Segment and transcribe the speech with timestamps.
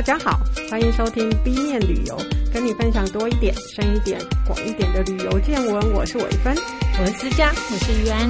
[0.00, 0.40] 大家好，
[0.70, 2.16] 欢迎收听 B 面旅游，
[2.50, 5.92] 跟你分享多一点、深一点、广一点的旅游见闻。
[5.92, 6.56] 我是伟芬，
[6.98, 8.26] 我是思佳，我是于安。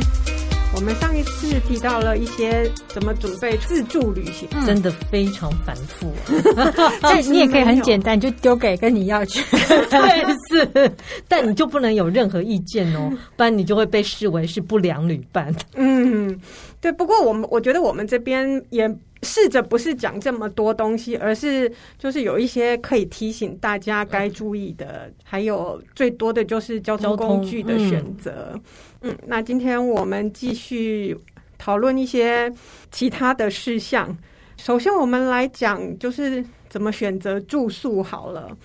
[0.75, 6.13] 我们上一次提到了一些怎么准备自助旅行，嗯、真的非常繁复、
[6.57, 6.75] 啊。
[7.01, 9.41] 但你也可以很简单，就丢给跟你要去。
[9.55, 10.93] 对，是，
[11.29, 15.55] 但你就不能有任何意见哦， 不然你就会被视为是不良旅伴。
[15.77, 16.37] 嗯，
[16.81, 16.91] 对。
[16.91, 18.93] 不过我们我觉得我们这边也
[19.23, 28.59] 试着不是讲这么多东西，而是就是有一些可以提醒大家该注意的，嗯、还有最多的就是交通工具的选择。
[29.03, 31.17] 嗯，那今天我们继续
[31.59, 32.53] 讨论一些
[32.91, 34.17] 其他的事项。
[34.57, 38.57] 首先，我们来讲就是怎么选择住宿好了。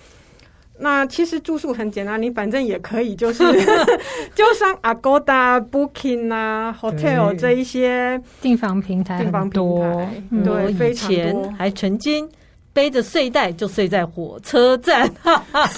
[0.78, 3.42] 那其实住宿很简单，你反正也可以就是
[4.34, 11.16] 就上 Agoda、Booking 啊、Hotel 这一些订房平台，订房平台，对，非常多。
[11.16, 12.28] 以前还曾经
[12.72, 15.10] 背着睡袋就睡在火车站，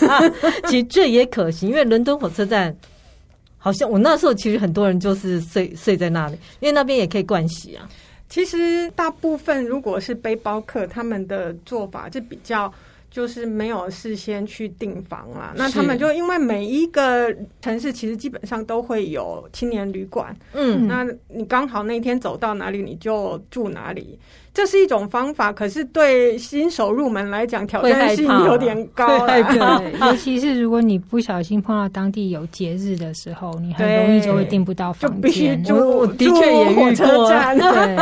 [0.66, 2.74] 其实这也可行，因为伦敦火车站。
[3.60, 7.88] 好像我那时候其实很多人就是睡睡在那里，因为那边也可以盥洗啊。
[8.28, 12.72] 其实大部分如果是背包客，他们的做法就比较
[13.10, 15.52] 就是没有事先去订房啦。
[15.56, 24.18] 那他们就因为每一个城市其实基本上都会有青年旅馆，嗯，那你刚好那天走到哪里你就住哪里。
[24.58, 29.06] 这是一种方法，可是对新手入门来讲，挑战性有点高。
[29.24, 29.40] 对，
[30.04, 35.62] 尤其是如果你不小心碰到当地有节日的时候，你很容易就会订不到房间。
[35.62, 36.90] 就必住，我的确也遇过。
[36.90, 37.96] 对，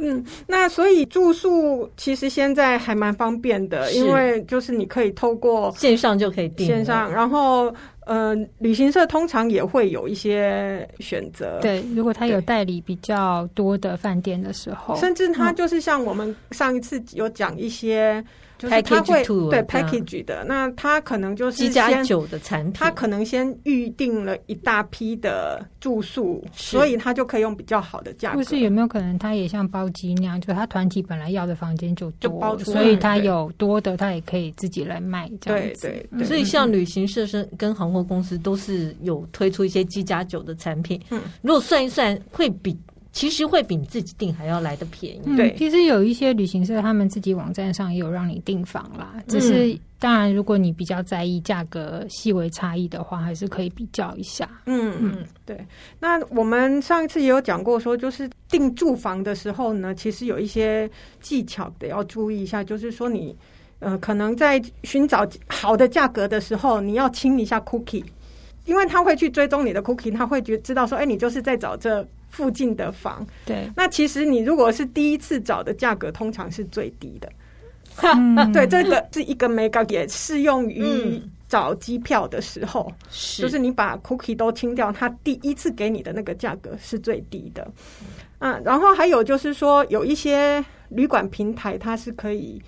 [0.00, 7.70] 嗯，那所以住宿其实现在还蛮方便的，因为就是你可以透过线上就可以订，线上，然后。
[8.06, 11.58] 呃，旅行社通常也会有一些选择。
[11.60, 18.24] 对，如果他有代理比较多的饭店的时候，甚至他就是像我们上一次有讲一些。
[18.58, 28.38] 就是他会对 package 的，那他可能就是机加酒的产品，他可能先预定了一大批的住宿，所以他就可以用比较好的价格。
[28.38, 35.88] 或是有没有可能他也像包机那样，就他团体本来要的房间就就包出来，所以他有多的，他也可以自己来卖这样子。
[35.88, 41.00] 对对，对，所以像旅行社是跟航空公司都是有推出一些机加酒的产品。
[41.10, 42.76] 嗯，如果算一算，会比。
[43.14, 45.22] 其实会比你自己订还要来得便宜。
[45.24, 45.36] 嗯。
[45.36, 49.14] 对，其实有一些旅行社，他们自己网站上也有让你订房啦。
[49.28, 54.50] 只是当然，如果你比较在意价格细微差异的话，还是可以比较一下。
[54.66, 55.64] 嗯嗯，对。
[56.00, 63.34] 那我们上一次也有讲过，说就是订住房的时候呢，其实有一些技巧得要注意一下，就是说你
[63.78, 68.02] 呃，可能在寻找好的价格的时候，你要清一下 cookie，
[68.64, 72.04] 因为他会去追踪你的 cookie，他会觉知道说，哎，你就是在找这。
[72.34, 77.32] 附近的房，对，那其实你如果是第一次找的价格，通常是最低的。
[78.02, 87.70] 嗯、对，这个是一个眉角，也适用于找机票的时候，是、嗯，就是你把 cookie 都清掉，他第一次给你的那个价格是最低的。
[88.40, 92.60] 嗯，然后还有就是说，有一些旅馆平台，它是可以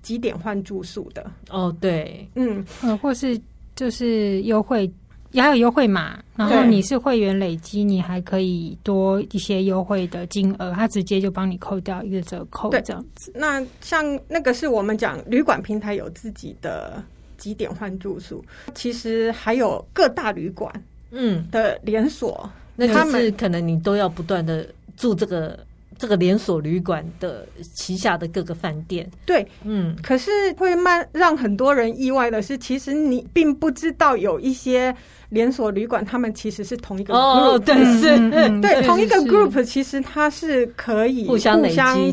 [0.00, 1.28] 几点换住宿的。
[1.50, 3.38] 哦，对，嗯，呃，或是
[3.74, 4.88] 就是优惠。
[5.32, 13.32] 也还有优惠码，然后你是会员累积，你还可以多一些优惠的金额，他直接就帮你扣掉一个折扣，这样子。
[13.34, 17.02] 那像那个是我们讲旅馆平台有自己的
[17.36, 18.44] 几点换住宿，
[18.74, 20.72] 其实还有各大旅馆
[21.10, 24.66] 嗯的连锁，那他们可能你都要不断的
[24.96, 25.58] 住这个。
[25.98, 27.44] 这个连锁旅馆的
[27.74, 34.94] 旗下的各个饭店，对，嗯，可是会慢让很多人意外的是，其实你并不知道有一些
[35.28, 41.60] 连锁旅馆，他们其实是同一个 group，哦，对，是，嗯、对， 同一个 group，其实它是可以互相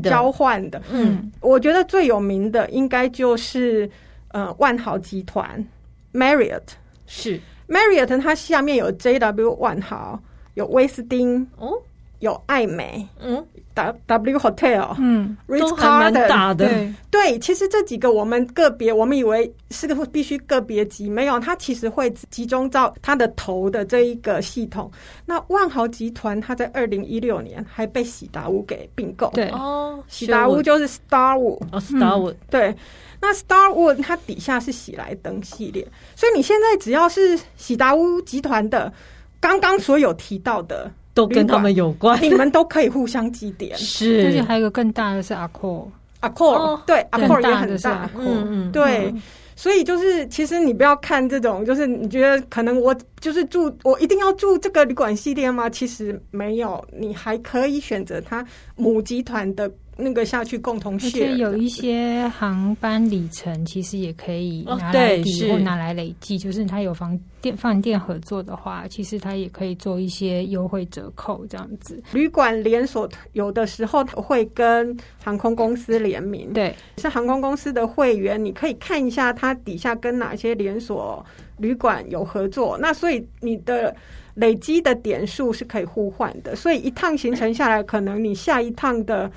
[0.02, 0.81] 交换的。
[0.91, 3.88] 嗯，我觉得最有名的应该就是
[4.29, 5.63] 呃万豪集团
[6.12, 6.63] Marriott，
[7.06, 7.40] 是。
[7.67, 10.19] Marriott，它下面有 JW 万豪，
[10.56, 11.72] 有威斯汀，哦，
[12.20, 13.46] 有艾美，嗯。
[13.76, 16.66] W Hotel，嗯，都还蛮大的。
[16.66, 24.90] 对，对，其实这几个我们个别，我们以为是个必须个别级，没有，它其实会集中到它的头的这一个系统。
[25.26, 29.30] 那万豪集团，它在二零一六年还被喜达屋给并购。
[29.34, 32.38] 对哦，喜达屋就是 Starwood 哦，Starwood、嗯。
[32.50, 32.76] 对，
[33.20, 35.86] 那 Starwood 它底下是喜来登系列，
[36.16, 38.94] 所以你现在只要是喜达屋集团的，
[39.42, 40.90] 刚刚所有提到的。
[41.16, 43.76] 都跟他们有关，你们都可以互相积点。
[43.78, 48.08] 是，而且还有一个更大的是 Accor，Accor，对，Accor 也很大。
[48.16, 49.12] 嗯嗯，对，
[49.56, 55.70] 所以就是其实你不要看这种，就是你觉得可能我就是住，我一定要住这个旅馆系列吗？
[55.70, 58.46] 其实没有，你还可以选择它
[58.76, 61.08] 母集团的那个下去共同 share。
[61.08, 72.02] 而且有一些航班里程，其实也可以拿来抵或拿来累计，就是他有房店饭店合作的话，其实他也可以做一些优惠折扣这样子。
[72.12, 81.26] 旅馆连锁有的时候会跟航空公司联名，对，是航空公司的会员，你可以看一下它底下跟哪些连锁
[81.58, 82.78] 旅馆有合作。
[82.78, 83.96] 那所以你的。
[84.36, 89.32] 累积的点数是可以互换的，所以一趟行程下来，可能你下一趟的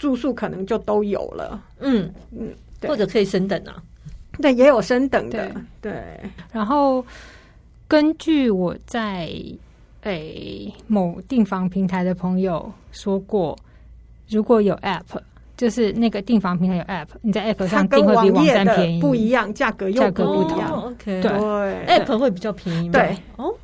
[0.00, 1.62] 住宿可能就都有了。
[1.78, 2.48] 嗯嗯，
[2.88, 3.76] 或者可以升等啊，
[4.40, 5.46] 对，也有升等的。
[5.82, 6.02] 对，对
[6.50, 7.04] 然后
[7.86, 9.26] 根据我在
[10.02, 13.54] 诶、欸、某订房平台的朋友说过，
[14.30, 15.20] 如果有 App，
[15.54, 20.72] 就是那个订房平台有 App，你在 App 上订会比网站便宜，不一样，价格又价格不一样。
[20.72, 21.30] 哦、OK，对
[21.86, 22.90] ，App 会比较便宜。
[22.90, 23.54] 对，哦。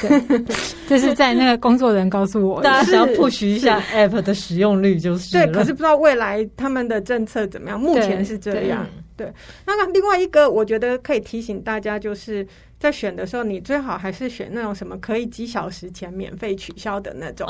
[0.00, 0.44] 对，
[0.88, 5.46] 就是在那个工作人告诉我，大家想要 push 一下 app 的使用率，就是对。
[5.52, 8.86] 可是不知道未来他们的政策怎么样，目前是这样。
[9.16, 9.34] 对，对，
[9.66, 12.46] 那个另外一个，我觉得可以提醒大家，就是
[12.78, 17.46] 在选的时候，你最好还是选那种什么可以几小时前免费取消的那种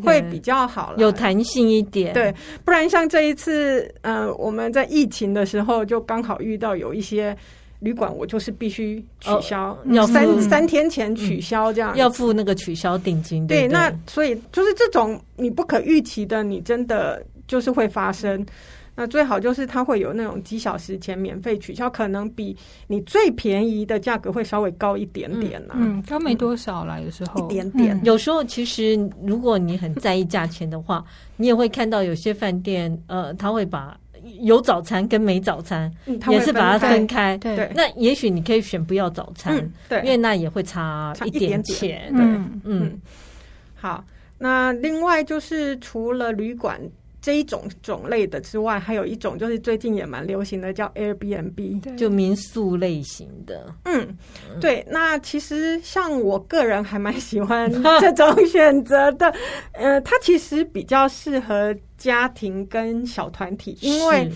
[0.00, 2.14] 会比较好了，有弹性一点。
[2.14, 7.36] 对，不然像这一次，呃，我们在疫情的时候就刚好遇到有一些。
[7.82, 13.44] 旅馆我就是必须取消，要、哦、三三天前取消这样、嗯，要付那个取消定金。
[13.44, 18.46] 对，对，对，那所以就是这种你不可预期的，你真的就是会发生。
[18.94, 22.56] 那最好就是它会有那种几小时前免费取消，可能比
[22.86, 25.74] 你最便宜的价格会稍微高一点点啦。
[25.76, 27.96] 嗯，高没多少啦，有时候一点点。
[27.96, 28.96] 嗯、有时候其实
[29.26, 31.04] 如果你很在意价钱的话，
[31.36, 33.98] 你也会看到有些饭店，呃，他会把。
[34.40, 37.36] 有早餐跟没早餐，嗯、也是把它分开。
[37.38, 42.10] 对，那也许你可以选不要早餐，嗯、对，因为那也会差一点钱。
[42.14, 43.00] 嗯，嗯
[43.74, 44.04] 好。
[44.38, 46.80] 那另外就是除了旅馆
[47.20, 53.72] 这一种种类的之外，还有一种就是最近也蛮流行的，叫 Airbnb，就民宿类型的。
[53.84, 54.16] 嗯，
[54.60, 54.84] 对。
[54.90, 57.70] 那其实像我个人还蛮喜欢
[58.00, 59.32] 这种选择的。
[59.74, 61.72] 呃，它其实比较适合。
[62.02, 64.28] 家庭跟小团体，因为，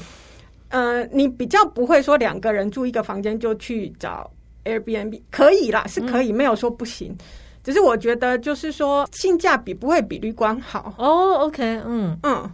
[0.69, 4.31] 呃，你比较不会说两个人住一个房间就去找
[4.65, 7.19] Airbnb，可以啦，是可以，没有说不行，嗯、
[7.65, 10.95] 只是我觉得就是说性价比不会比旅馆好。
[10.97, 12.49] 哦，OK，嗯嗯，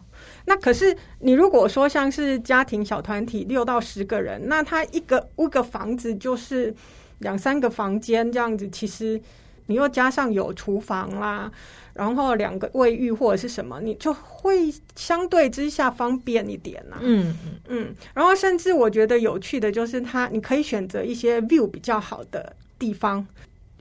[0.47, 6.75] 那可是你如果说像是家庭小团体六到十个人，那他一个屋个房子就是
[7.19, 9.20] 两三个房间这样子，其实
[9.67, 11.53] 你又加上有厨房啦。
[11.94, 17.00] 然后两个卫浴或者是什么，你就会相对之下方便一点呐、啊。
[17.03, 17.37] 嗯
[17.69, 23.27] 嗯，然后甚至我觉得有趣的就是它，你可以选择一些 view 比较好的地方。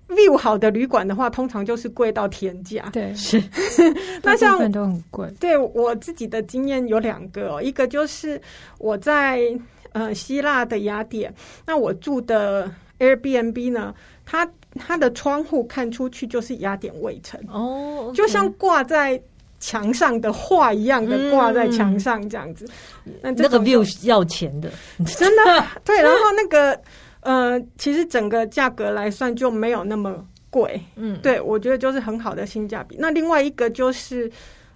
[0.10, 2.90] view 好的旅馆的话，通常就是贵到天价。
[2.92, 3.42] 对， 是。
[4.22, 5.32] 那像都很贵。
[5.40, 8.42] 对我自己的经验有两个、哦，一个就是
[8.78, 9.42] 我在
[9.94, 11.34] 呃希腊的雅典，
[11.66, 12.70] 那我住的
[13.00, 14.50] Airbnb 呢，它。
[14.76, 18.16] 它的窗户看出去就是雅典卫城哦，oh, okay.
[18.16, 19.22] 就像挂在
[19.60, 22.66] 墙上的画一样的挂在墙上这样子。
[23.06, 24.72] 嗯、那这个 view 要钱的，
[25.18, 26.02] 真的 对。
[26.02, 26.80] 然后那个
[27.20, 30.82] 呃，其实整个价格来算就没有那么贵。
[30.96, 32.96] 嗯，对，我觉得就是很好的性价比。
[32.98, 34.26] 那另外一个就是，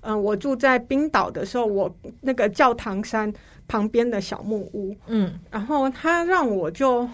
[0.02, 3.34] 嗯、呃，我住在冰岛的时候，我那个教堂山
[3.68, 7.08] 旁边的小木屋，嗯，然后他让我就。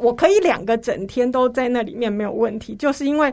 [0.00, 3.32] 我可以两个整天都在那里面没有问题，就是因为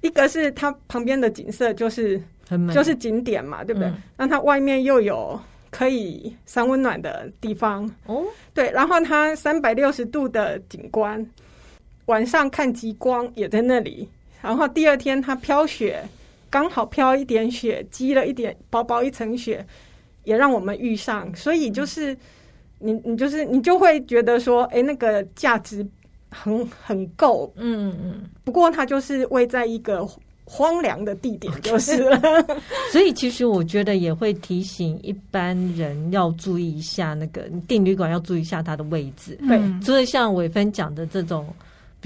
[0.00, 3.92] 一个是它旁边的景色就是很美，就是景点嘛，对不对？
[4.16, 8.24] 那、嗯、它外面又有可以三温暖的地方哦，
[8.54, 11.26] 对，然后它三百六十度的景观，
[12.06, 14.08] 晚上看极光也在那里，
[14.42, 16.02] 然后第二天它飘雪，
[16.50, 19.66] 刚好飘一点雪，积了一点薄薄一层雪，
[20.24, 22.12] 也让我们遇上，所以就是。
[22.12, 22.18] 嗯
[22.78, 25.86] 你你就是你就会觉得说，哎、欸，那个价值
[26.30, 28.22] 很很够，嗯嗯。
[28.44, 30.06] 不过它就是位在一个
[30.44, 32.20] 荒凉的地点，就是了。
[32.92, 39.38] 所以其实我觉得也会提醒一般人要注意一下那个订旅馆要注意一下它的位置。
[39.48, 41.46] 对，所以像伟芬讲的这种。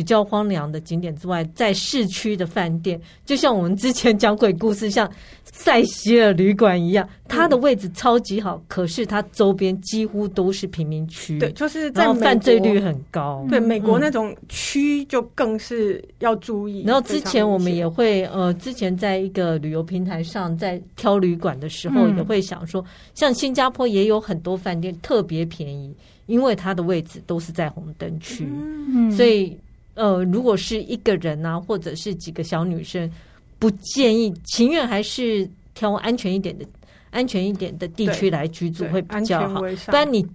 [0.01, 5.07] 比较荒凉的景点之外，在市区的饭店，就像我们之前讲鬼故事，像
[5.45, 13.45] 塞西尔旅馆一样，它的位置超级好，可是它周边几乎都是贫民区，对，就是在犯罪率很高。
[13.51, 16.83] 对，美国那种区就更是要注意。
[16.87, 29.55] 然后之前我们也会，呃，之前在一个旅游平台上，在挑旅馆的时候，也会想说，像新加坡也有很多饭店特别便宜，因为它的位置都是在红灯区，嗯，所以。
[29.95, 33.11] 呃，如果是一个人啊，或者是几个小女生，
[33.59, 36.65] 不建议，情愿还是挑安全一点的
[37.11, 40.27] 安全一点的地区来居住会比较好，不然你。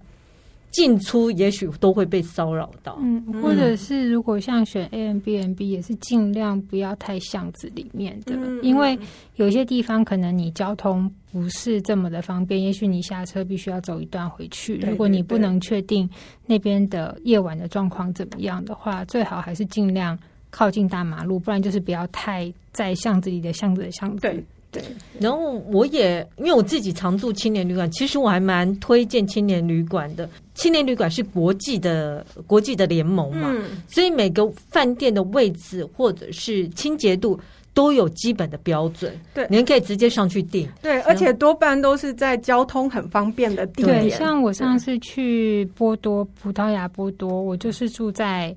[0.70, 8.98] 进出也许都会被骚扰到，嗯，或者是如果像选 Airbnb 也是尽量不要太巷子里面的，嗯、因为
[9.36, 14.74] 有些地方可能你交通不是这么的方便，也许你下车必须要走一段回去。
[14.74, 16.08] 对对对，如果你不能确定
[16.44, 20.18] 那边的夜晚的状况怎么样的话，最好还是尽量
[20.50, 24.20] 靠近大马路，不然就是不要太在巷子里的巷子的巷子。
[24.20, 24.44] 对。
[24.70, 24.82] 对，
[25.20, 30.28] 然后我也因为我自己常住青年旅馆，其实我还蛮推荐青年旅馆的。
[30.54, 37.38] 青年旅馆是国际的国际的联盟嘛，嗯、所以每个饭店的位置或者是清洁度
[37.72, 39.18] 都有基本的标准。
[39.34, 40.68] 对，您可以直接上去订。
[40.82, 44.02] 对，而且多半都是在交通很方便的地点。
[44.02, 48.54] 对，像我上次去波多，葡萄牙波多，我就是住在。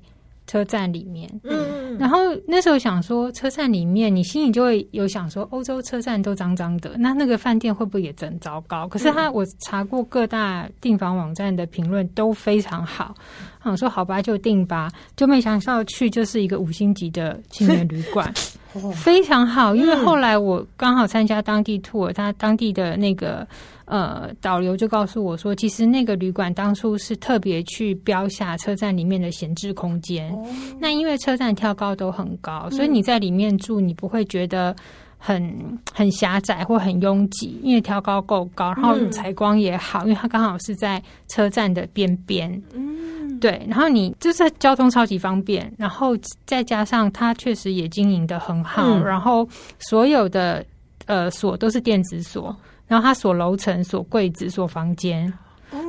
[0.50, 8.88] 车站里面，嗯，然后那时候想说，车站里面，你心里就会有想说，欧洲车站都脏脏的，那那个饭店会不会也真糟糕？
[8.88, 13.14] 可是他，我查过各大订房网站的评论都非常好，
[13.62, 18.34] 我说好吧，就订吧，就没想到去就是一个五星级的青年旅馆，
[18.94, 19.74] 非常好。
[19.74, 23.46] 因为后来我刚好参加当地 tour，他当地的那个。
[23.86, 30.32] 呃，导游就告诉我说，其实那个旅馆当初是特别去标下车站里面的闲置空间。
[30.32, 30.46] 哦、
[30.78, 34.76] 那因为车站跳高都很高，嗯、所以你在里面住，你不会觉得
[35.22, 42.50] 很很狭窄或很拥挤，因为挑高够高，然后采光也好，嗯、因为它刚好是在车站的边边。
[42.74, 49.46] 嗯，对，然后你就是交通超级方便，然后再加上它确实也经营的很好，嗯、然后
[49.78, 50.64] 所有的
[51.04, 52.56] 呃锁都是电子锁。
[52.86, 55.32] 然后它锁楼层、锁柜子、锁房间，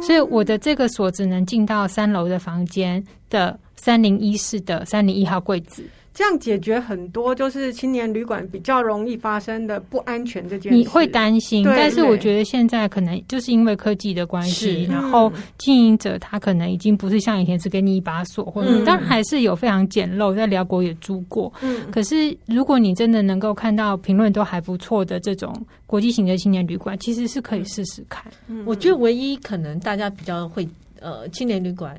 [0.03, 5.83] 所以我的这个锁只能进到三楼的房间的三零一室的三零一号柜子。
[6.13, 10.77] 这样解决很多就是青年旅馆比较容易发生的不安全这件事。
[10.77, 21.51] 你会担心，但是我觉得现在可能就是因为科技的关系，然后经营者他可能已经不是像以前只给你一把锁，或者、嗯、当然还是有非常简陋，在寮国也住过。
[21.61, 25.55] 嗯，可是如果你真的能够看到评论都还不错的这种
[25.87, 28.21] 国际型的青年旅馆，其实是可以试试看。
[28.47, 30.67] 嗯，我觉得唯一可能大家比较会
[30.99, 31.97] 呃青年旅馆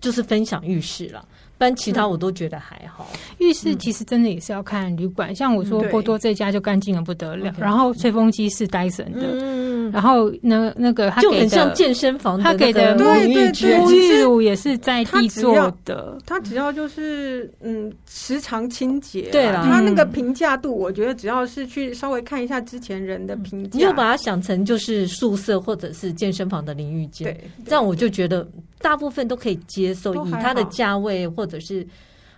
[0.00, 1.26] 就是分享浴室了。
[1.58, 3.06] 但其他我都觉得还好。
[3.38, 28.46] 浴室其实真的也是要看旅馆，像我说波多这家就干净的不得了，然后吹风机是戴森的，然后那那个他就很像健身房，他给的沐浴沐浴乳也是在地做的，他只要就是嗯时常清洁，对了，他那个评价度，我觉得只要是去稍微看一下之前人的评价，你就把它想成就是宿舍或者是健身房的淋浴间，这样我就觉得
[28.84, 31.46] 大部分都可以接受，以它的价位或。
[31.46, 31.86] 者是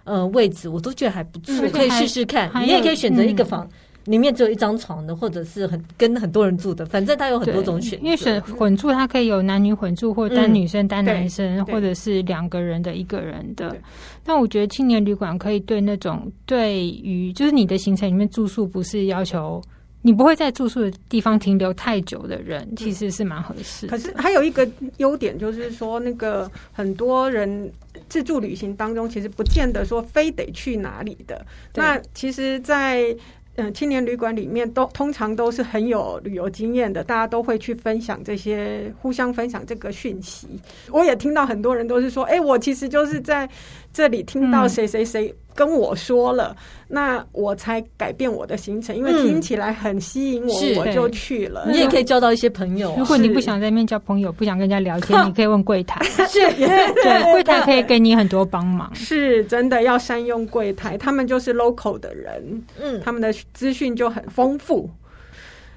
[0.04, 2.50] 呃位置，我都觉得还不错，可以试试看。
[2.60, 3.66] 你也可以选择一个房，
[4.04, 8.04] 里面只有一张床的，或者是很跟很多人住的，反正它有很多种选择。
[8.04, 13.74] 因为选混住，它可以有男女混住，或单女生单男生，或者是两个人的一个人的。
[14.22, 19.62] 但我觉得青年旅馆可以对那种对于就是你的行程里面住宿不是要求。
[20.06, 23.88] 你不会在住宿的地方停留太久的人，其实是蛮合适。
[23.88, 24.64] 可是还有一个
[24.98, 27.68] 优点，就是说那个很多人
[28.08, 31.44] 自助旅行当中，其实不见得说非得去哪里的。
[31.74, 33.16] 那其实，在
[33.56, 40.46] 嗯青年旅馆里面，都通常都是很有旅游经验的，大家都会去分享这些，互相分享这个讯息。
[40.92, 43.48] 我也听到很多人都是说，哎，我其实就是在
[43.92, 45.34] 这里听到谁谁谁。
[45.56, 46.54] 跟我说了，
[46.86, 51.66] 那我才改变我的行程，因为听起来很吸引我，嗯、我就去了。
[51.68, 52.94] 你也可以交到一些朋友。
[52.98, 56.04] 如果你不想在那边交朋友，不想跟人家聊天， 你可以问柜台。
[56.28, 58.88] 是， 对，柜台可以给你很多帮忙。
[58.94, 64.88] 是真的要善用柜台，他们就是 local 的人，嗯，他们的资讯就很丰富。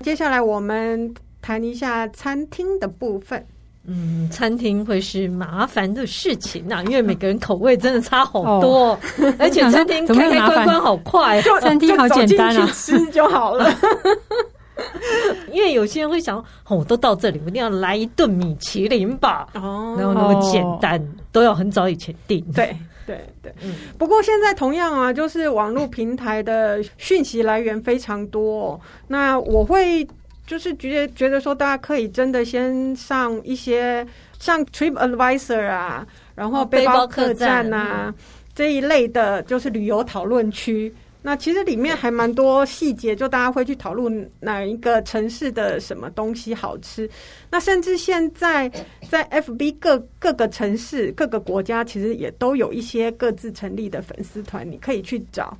[0.02, 3.46] 接下来我们谈一下餐厅的部分。
[3.90, 9.00] 嗯，餐厅会是麻烦的事情呐、啊，因为每个人口味真的差好多，哦、
[9.40, 13.74] 而且餐厅开开关关好快，餐厅好简单啊，吃就好了。
[15.52, 19.48] 因为有些人会想，哦，我都到这里，我一定要来一顿米其林吧。
[19.56, 22.40] 哦，然后那么简单，哦、都要很早以前订。
[22.54, 22.74] 对
[23.06, 23.74] 对对，嗯。
[23.98, 30.08] 不过现在同样啊，就是网络平台的讯息来源非常多，那我会。
[30.50, 34.04] 就是觉得觉得说，大家可以真的先上一些
[34.40, 38.12] 像 Trip Advisor 啊，然后背包客栈啊
[38.56, 40.92] 这一类的，就是旅游讨论区。
[41.22, 47.08] 那其实里面还蛮多细节，就大家会去讨论哪一个城市的什么东西好吃。
[47.52, 48.72] 那甚至现在
[49.08, 55.56] 在 FB 各各个城市、各个国家，其实也都有一些各自成立的粉丝团，你可以去找。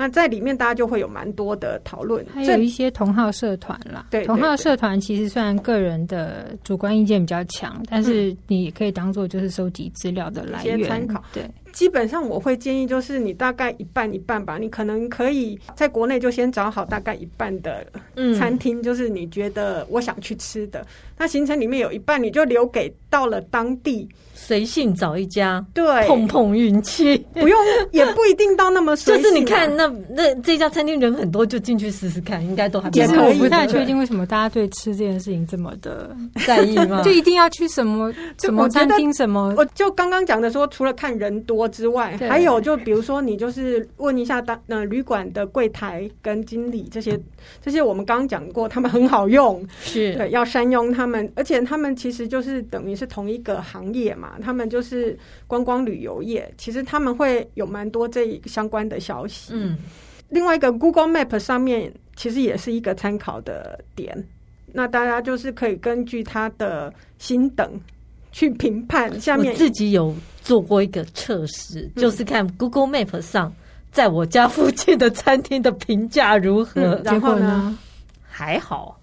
[0.00, 4.06] 那在里面大家就会有蛮多的讨论，还有一些同号社团啦。
[4.10, 11.22] 对，同号社团其实虽然个人的主观意见比较强，但是你也可以当做就是收集资料的来源参考。
[11.34, 11.44] 对。
[11.72, 14.58] 基本上我会建议，就是你大概一半一半吧。
[14.58, 17.86] 你可能可以在国内就先找好大概一半的
[18.38, 20.80] 餐厅，就是你觉得我想去吃的。
[20.80, 20.86] 嗯、
[21.18, 27.58] 那行程里面有一半，你就留给到了当地，随性找一家，对，碰碰运气，不用
[27.92, 29.22] 也不一定到那么 随性、啊。
[29.22, 33.06] 就是你看那那这家餐厅人很多，就进去试试看，应该都还蛮可以。
[33.06, 36.14] 其实我不太确定为什么大家对吃这件事情这么的
[36.46, 37.02] 在意吗？
[37.04, 39.54] 就一定要去什么 什么餐厅什么？
[39.56, 47.18] 我就刚刚讲的说，除了看人多之外，还有就比如说你就是问一下当呃旅馆的柜台跟经理这些
[47.62, 54.34] 这些，我们刚刚讲过，他们很好用，是对，要善用他们，而且他们其实就是等于是同一个行业嘛。
[54.42, 59.52] 他们就是观光旅游业，其实他们会有蛮多这相关的消息。
[59.54, 59.78] 嗯，
[60.28, 64.26] 另外一个 Google Map 上面其实也是一个参考的点，
[64.72, 67.68] 那大家就是可以根据他的星等
[68.32, 69.20] 去评判。
[69.20, 73.52] 下面我自己有做过一个测试，嗯，就是看 Google Map 上
[73.92, 76.80] 在我家附近的餐厅的评价如何。
[76.80, 77.76] 嗯，然后呢，
[78.28, 78.96] 还好。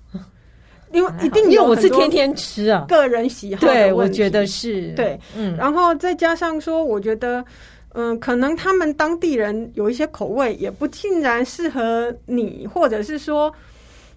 [0.94, 3.60] 因为一定，因为我是天天吃啊，个人喜好。
[3.60, 7.44] 对，我觉得是对，嗯，然后再加上说，我觉得，
[7.92, 13.54] 嗯，可能他们当地人有一些口味也不尽然适合你，或者是说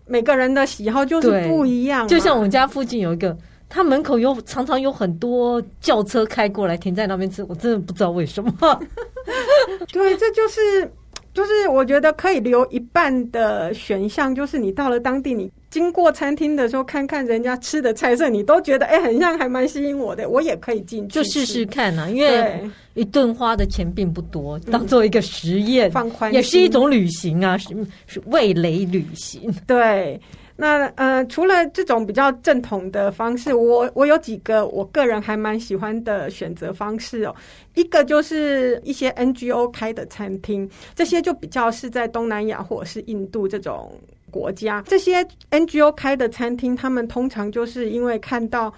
[0.06, 2.06] 每个人的喜好就是不一样。
[2.06, 3.36] 就像我们家附近有一个，
[3.70, 8.52] 他门口有常常有很多轿车开过来停在那边吃，我真的不知道为什么。
[9.90, 10.92] 对，这就是。
[11.32, 22.10] 就是我觉得可以留一半的选项，就是你到了当地，你经过餐厅的时候，看看人家吃的菜色，你都觉得哎、欸，很像，还蛮吸引我的，我也可以进去，就试试看啊。
[22.10, 27.68] 因为一顿花的钱并不多，当做一个实验，嗯、放宽也是一种旅行啊，是
[28.08, 30.20] 是味蕾旅行，对。
[30.60, 37.34] 那呃，除了这种比较正统的方式，我我有几个我个人还蛮喜欢的选择方式哦。
[37.74, 43.90] 一个就是一些 NGO 开的餐厅，这些就比较是在东南亚或者是印度这种
[44.30, 48.70] 国家，这些 NGO 开的餐厅，他们通常就是因为看到。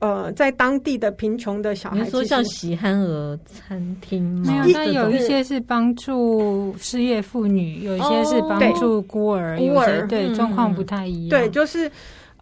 [0.00, 4.62] 呃，在当地的贫穷的小孩，你说像喜憨儿餐厅吗？
[4.64, 11.30] 没有，但有一些是帮助失业妇女，有一些是帮助孤儿，孤儿对状况不太一样。
[11.30, 11.90] 对，就是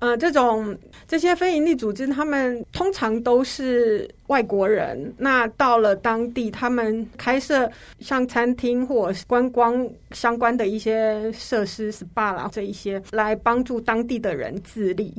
[0.00, 0.76] 呃，这种
[1.08, 5.14] 这些非营利组织，他们通常都是外国人。
[5.16, 15.14] 那到了当地，他们开设像餐厅或者观光相关的一些设施，SPA 啦这一些，来帮助当地的人自立。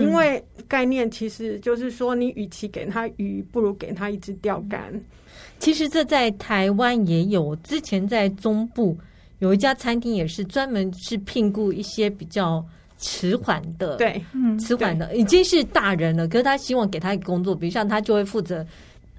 [0.00, 4.92] 因为概念其实就是说，你与其给他鱼，不如给他一支钓竿。
[5.58, 8.96] 其实这在台湾也有，之前在中部
[9.38, 12.64] 有一家餐厅，也是专门是聘雇一些比较
[12.98, 18.66] 迟缓的，对，嗯，迟缓的已经是大人了，可是他希望给他一个工作，比如像他就会负责。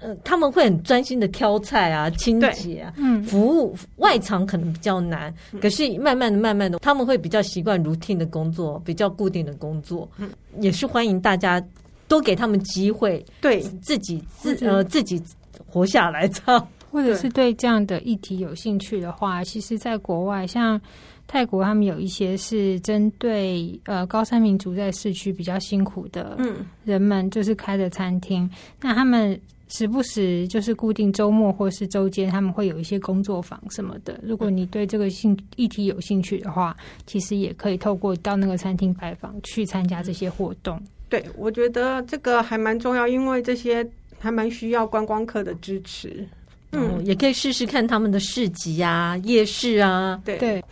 [0.00, 10.28] 呃，他们会很专心的挑菜啊、清洁啊，嗯，服务外场可能比较难，嗯，可是慢慢的、慢慢的，他们会比较习惯 routine 的工作，比较固定的工作，嗯，
[10.60, 11.62] 也是欢迎大家
[12.08, 13.60] 多给他们机会，对。
[13.82, 15.22] 自己自呃自己
[15.66, 20.80] 活下来这样， 或者是对这样的议题有兴趣的话，其实，在国外像
[21.26, 26.66] 泰国，他们有一些是针对呃高山民族在市区比较辛苦的嗯。
[26.84, 28.50] 人们，就是开的餐厅，嗯，
[28.82, 29.40] 那他们。
[29.76, 34.20] 时不时就是固定周末或是周间，他们会有一些工作坊什么的。
[34.22, 40.80] 如果你对这个兴议题有兴趣的话，其实也可以透过到那个餐厅拜访去参加这些活动。
[41.08, 43.84] 对，我觉得这个还蛮重要，因为这些
[44.20, 46.24] 还蛮需要观光客的支持。
[46.70, 50.22] 嗯，也可以试试看他们的市集啊、夜市啊。
[50.24, 50.64] 对对。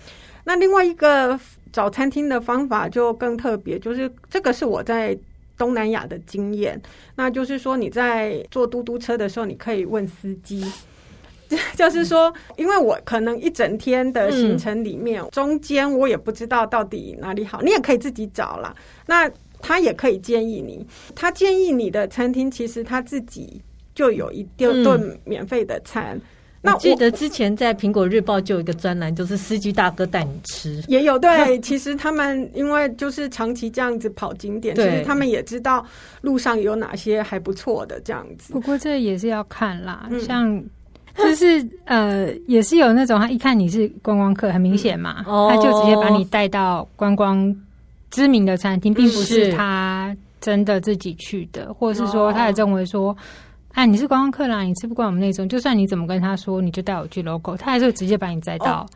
[0.44, 1.38] 那另外一个
[1.72, 5.18] 找餐厅的方法就更特别，就是这个是我在。
[5.62, 6.82] 东南亚的经验，
[7.14, 10.60] 那就是说你在坐嘟嘟车的时候，你可以问司机，
[11.78, 18.74] 就是说，因为我可能一整天的行程里面，中间我也不知道到底哪里好，你也可以自己找啦。
[19.06, 23.62] 那他也可以建议你，他建议你的餐厅，其实他自己
[23.94, 26.20] 就有一顿免费的餐。
[26.64, 31.58] 那我记得之前在苹果日报就有一个专栏，就是司机大哥带你吃，也有对。
[31.58, 35.84] 其实他们因为就是长期这样子跑景点，其实他们也知道
[36.20, 38.52] 路上有哪些还不错的这样子。
[38.52, 40.64] 不过这也是要看啦，嗯、像
[41.16, 47.52] 就是呃，也是有那种他一看你是观光客，很明显嘛、嗯，他就直接把你带到观光
[48.10, 53.16] 知名的餐厅，并不是他真的自己去的，或者是说他也认为说。
[53.72, 58.86] 哎，你是观光客啦，你吃不惯我们那种，就算你怎么跟他说，你就带我去 local，他还是会直接把你载到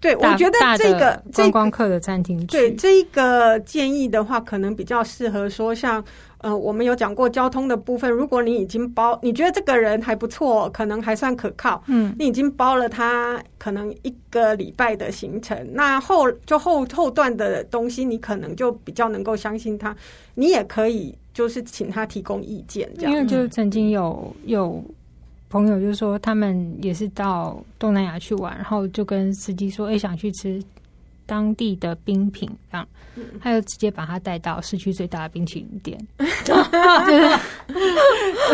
[0.00, 6.02] 对，我觉得这个观光客的餐厅区，对这一个建议的话，可能比较适合说像。
[6.42, 8.10] 呃，我们有讲过交通的部分。
[8.10, 19.94] 如果你已经包，你觉得这个人还不错，可能还算可靠，嗯，你已经包了他可能一个礼拜的行程，那后就后后段的东西，你可能就比较能够相信他。
[20.34, 23.12] 你也可以就是请他提供意见，这样。
[23.12, 24.84] 因为就曾经有有
[25.48, 30.62] 朋友就是说，他们也是到东南亚去玩，然后就跟司机说，哎，想去吃。
[31.26, 32.84] 当地的冰品，这样，
[33.40, 35.96] 他就直接把他带到市区最大的冰淇淋店。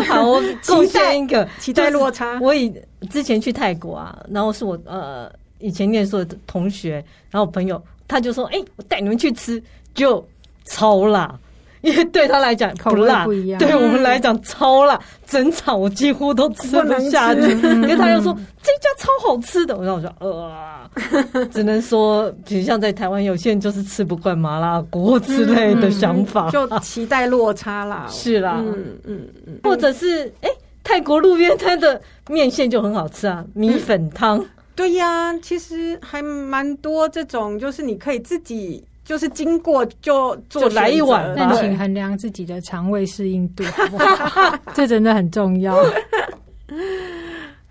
[0.07, 2.39] 好，我贡献一个期待落差。
[2.39, 2.71] 我以
[3.09, 9.59] 之前去泰国啊，然后是我呃以前念书的同学，然后我朋友他就说：“哎、欸，我带你们去吃，
[9.95, 10.23] 就
[10.65, 11.35] 超辣。”
[11.81, 17.41] 因为对他来讲不辣，不一样，对我们来讲超辣，整场我几乎都吃不下去。
[17.41, 28.07] 因为他又说这家超好吃的，然后我说呃， 只能说，比如像在台湾，有些人就是吃不惯麻辣锅之类的想法，就期待落差啦。
[28.09, 30.49] 是啦，嗯嗯嗯，或者是哎，
[30.83, 34.43] 泰国路边摊的面线就很好吃啊，米粉汤。
[34.75, 38.83] 对呀，其实还蛮多这种，就是你可以自己。
[39.07, 44.59] 就是经过就做来一碗，但请衡量自己的肠胃适应度，好不好？
[44.75, 45.81] 这真的很重要。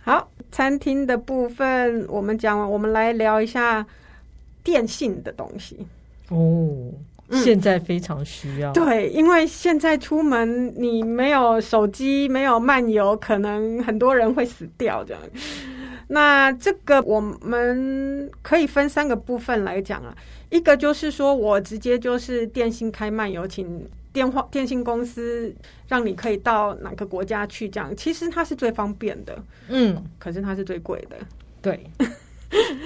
[0.02, 3.84] 好，餐厅的部分我们讲完，我们来聊一下
[4.64, 5.76] 电信的东西。
[6.30, 6.74] 哦，
[7.32, 8.72] 现在非常需要。
[8.72, 15.22] 嗯，对，因为现在出门你没有手机，没有漫游，可能很多人会死掉这样。
[16.08, 20.16] 那这个我们可以分三个部分来讲啊。
[20.48, 25.52] 一个就是说，我直接就是电信开漫游，请电话电信公司
[25.88, 29.36] 让你可以到哪个国家去，这样其实它是最方便的，
[29.68, 31.16] 嗯，可是它是最贵的，
[31.60, 31.84] 对，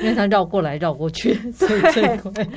[0.02, 2.48] 因为它绕过来绕过去， 所以最贵。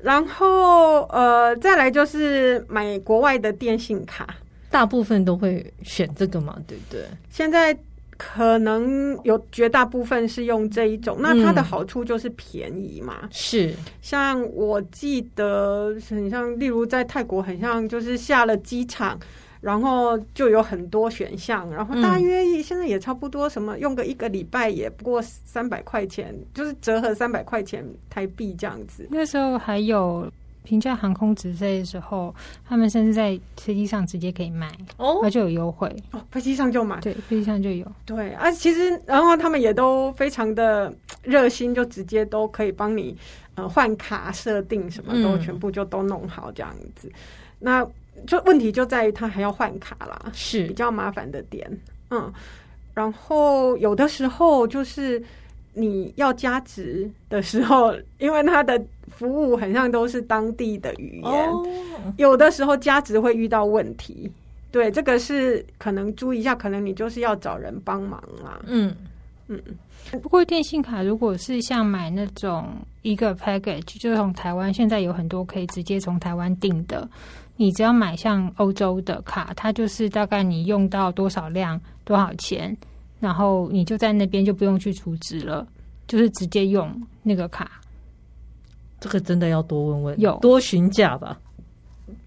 [0.00, 4.26] 然后呃，再来就是买国外的电信卡，
[4.68, 7.04] 大部分都会选这个嘛，对不对？
[7.30, 7.74] 现在。
[8.22, 13.20] 可能有绝大部分是用这一种，那它的好处就是便宜嘛。
[13.22, 19.18] 嗯、是，像我记得很像，例如在泰国，很像就是下了机场，
[19.62, 29.08] 然后就有很多选项，然后大约现在也差不多，什么用个一个礼拜也不过三百块钱，就是折合三百块钱台币这样子。
[29.10, 30.30] 那时候还有。
[30.62, 32.34] 平价航空直飞的时候，
[32.68, 35.94] 他们甚至在飞机上直接可以买哦，那就有优惠。
[36.12, 40.92] 哦，飞机上就买，对，飞机上就有，对啊，其实然后他们也都非常的
[41.22, 43.16] 热心，就直接都可以帮你
[43.54, 47.08] 呃换卡设定，什么都全部就都弄好这样子。
[47.08, 47.14] 嗯、
[47.60, 47.86] 那
[48.26, 50.66] 就问题就在于他还要换卡啦，是。
[50.66, 51.70] 比较麻烦的点，
[52.10, 52.32] 嗯，
[52.94, 55.22] 然后有的时候就是。
[55.72, 61.66] 你要加值的时候，因为它的服务很像都是当地的语言，oh.
[62.16, 64.30] 有的时候加值会遇到问题。
[64.72, 68.60] 对，这个是可能注意一下，可能你就是要找人帮忙啦。
[68.66, 68.94] 嗯
[69.48, 69.60] 嗯。
[70.22, 72.68] 不过电信卡如果是像买那种
[73.02, 77.08] 一个 package，就是从台湾现在有很多可以直接从台湾订的，
[77.56, 82.76] 你只要买像欧洲的卡，它就是大概你用到多少量多少钱。
[83.20, 85.66] 然后你就在那边就不用去储值了，
[86.08, 86.90] 就是直接用
[87.22, 87.70] 那个卡。
[88.98, 91.38] 这个真的要多问问，有多询价吧。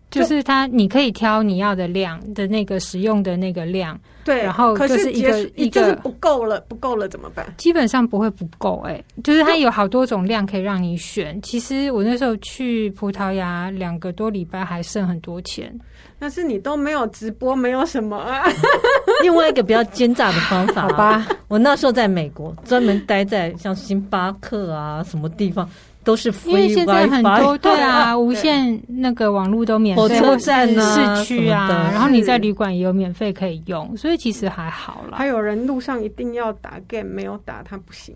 [0.10, 4.00] 就是它，你可以挑你要的量的那个使用的那个量。
[4.24, 7.52] 对，然后就是一个一个不够了，不够了怎么办？
[7.58, 11.42] 基本上不会不够，哎，就是它有好多种量可以让你选。
[11.42, 15.78] 其实我那时候去葡萄牙两个多礼拜还剩很多钱。
[16.24, 18.46] 但是你都没有直播，没有什么啊。
[19.22, 21.28] 另外一个比较奸诈的方法， 好吧？
[21.50, 25.70] 我那时候在美国，专门待在像星巴克啊什么地方，
[26.02, 35.18] 都是 free 因为现在很多对啊， 无线那个网络都免费，火车站啊、市区啊，然后你在旅馆也有免费可以用，所以其实还好啦。
[35.18, 38.16] 还有人路上一定要打 game，没有打他不行。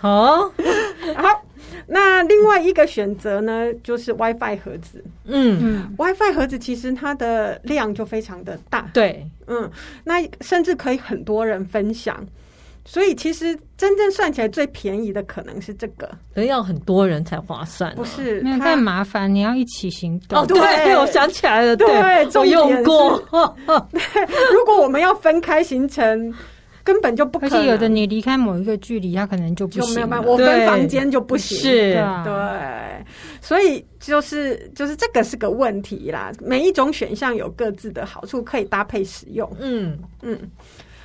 [0.00, 0.50] 好，
[1.16, 1.44] 好。
[1.90, 5.02] 那另外一个选择呢，就是 WiFi 盒子。
[5.24, 8.90] 嗯嗯，WiFi 盒子其实它的量就非常的大。
[8.92, 9.70] 对，嗯，
[10.04, 12.22] 那甚至可以很多人分享。
[12.84, 17.96] 所以其实真正算起来最便宜的可能是这个，可能要很多人才划算啊。
[17.96, 20.42] 不是，那太麻烦，你要一起行动。
[20.42, 21.86] 哦，对，对，我想起来了，对，
[22.34, 23.18] 我用过。
[23.92, 24.02] 对，
[24.52, 26.34] 如果我们要分开行程。
[26.88, 30.26] 根本就不可能，而且有的你离开某一个距离，它可能就不行，就没有办法。
[30.26, 31.92] 我分房间就不行，是，
[32.24, 33.04] 对，
[33.42, 36.32] 所以就是就是这个是个问题啦。
[36.40, 39.46] 每一种选项有各自的好处，可以搭配使用。
[39.60, 39.98] 嗯。
[40.22, 40.38] 嗯，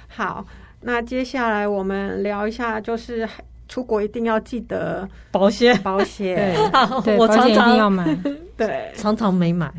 [0.07, 0.45] 好，
[0.79, 3.27] 那接下来我们聊一下，就是
[3.67, 6.55] 出国一定要记得保险，保险，
[7.03, 8.17] 对，我常常要买，
[8.55, 9.69] 对，常常没买，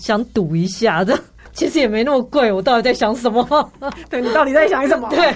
[0.00, 1.14] 想赌一下，这
[1.52, 3.72] 其实也没那么贵，我到底在想什么？
[4.08, 5.08] 对，你到底在想什么？
[5.14, 5.34] 对。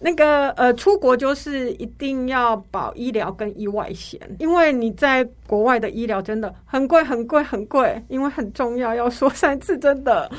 [0.00, 10.30] 那个呃，出国就是一定要保医疗跟意外险，因为你在国外的医疗真的很贵很贵很贵，因为很重要，要说三次真的。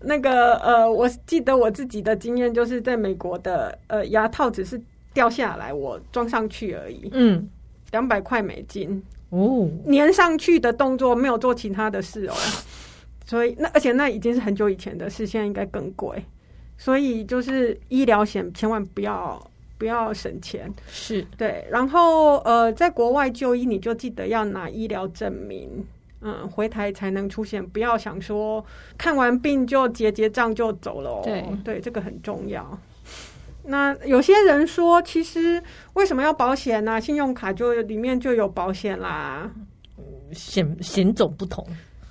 [0.00, 4.80] 那个呃，我记得我自己的经验就是在美国的呃牙套只是
[5.14, 7.48] 掉下来，我装上去而已，嗯，
[7.92, 12.34] 两百块美金哦，粘上去的动作没有做其他的事哦，
[13.26, 16.24] 所以那而且那已经是很久以前的事，现在应该更贵。
[16.78, 21.66] 所以就是医疗险千万不要不要省钱，是对。
[21.70, 25.86] 然后呃，在国外就医你就记得要拿医疗证明，
[26.20, 27.66] 嗯，回台才能出险。
[27.66, 28.64] 不要想说
[28.96, 31.22] 看完病就结结账就走了。
[31.24, 32.78] 对对，这个很重要。
[33.68, 35.60] 那有些人说，其实
[35.94, 37.00] 为什么要保险呢？
[37.00, 39.50] 信用卡就里面就有保险啦，
[40.30, 41.66] 险险种不同，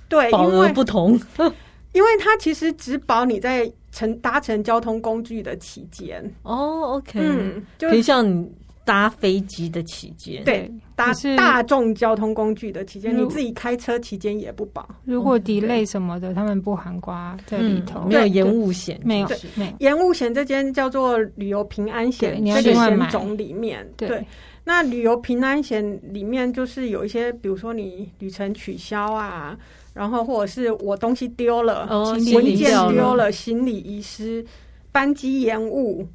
[0.08, 1.18] 对，保额不同，
[1.92, 3.70] 因为它其实只保你在。
[3.92, 8.46] 乘搭乘交通工具的期间哦，OK，嗯，就可以像你
[8.84, 14.86] 搭飞机的期间，对，搭大众交通工具的期间，你自己开车期间也不保。
[15.06, 20.34] 如果 delay 什么的，他们不含瓜在里头，没有延误险，没有，没有延误险。
[20.34, 24.22] 这间叫做旅游平安险，这个险种里面，对，
[24.62, 29.56] 那旅游平安险里面就是有一些，比如说你旅程取消啊。
[29.96, 34.44] 然后，或者是我东西丢了，哦、文件丢了，行李遗失，
[34.92, 36.06] 班机延误，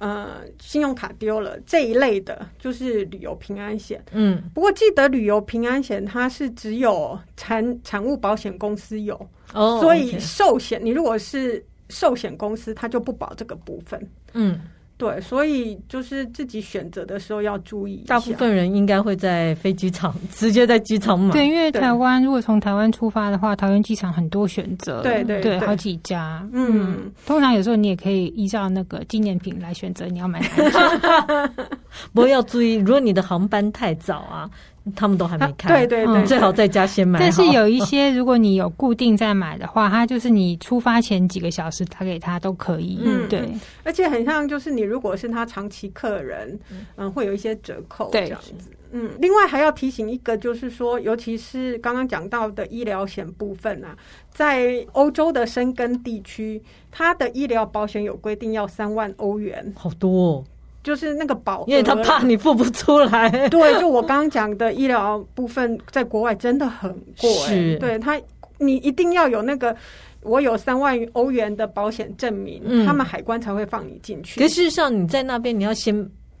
[0.00, 4.04] 呃，信用卡丢了这一类的，就是旅游平安险。
[4.10, 9.14] 嗯，不过记得旅游平安险它是只有产产物保险公司有，
[9.54, 14.10] 哦，所以寿险你如果是寿险公司，它就不保这个部分。
[14.32, 14.60] 嗯。
[14.98, 18.04] 对，所以就是自己选择的时候要注意。
[18.08, 21.32] 大部分人应该会在飞机场直接在机场买。
[21.32, 25.00] 对，因为台湾如果从台湾出发的话，桃园机场很多选择。
[25.02, 26.44] 对对对，对，好几家。
[26.52, 31.46] 嗯，嗯，通常有时候你也可以依照那个纪念品来选择你要买哪一家。
[32.12, 34.50] 不过要注意，如果你的航班太早啊。
[34.94, 37.18] 他们都还没开，对对对，最好在家先买。
[37.18, 42.98] 但是有一些，如果你有固定在买的话，它就是你出发前几个小时打给他都可以。
[43.02, 43.48] 嗯，对，
[43.84, 46.58] 而且很像就是你如果是他长期客人，
[46.96, 48.52] 嗯，会有一些折扣这样子。
[48.90, 53.94] 嗯，另外还要提醒一个，就是说，尤其是刚刚讲到的医疗险部分啊，
[54.30, 60.44] 在欧洲的申根地区，它的医疗保险有规定要三万欧元，好多哦。
[60.82, 63.28] 就是那个保，因为他怕你付不出来。
[63.50, 67.30] 对，就我刚刚讲的医疗部分，在国外真的很贵。
[67.30, 68.18] 是，对他，
[68.58, 69.76] 你一定要有那个，
[70.22, 74.40] 我有三万欧元的保险证明，嗯，他们海关才会放你进去。
[74.40, 75.94] 可事实上，你在那边你要先